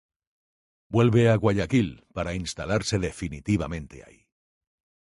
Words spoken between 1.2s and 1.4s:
a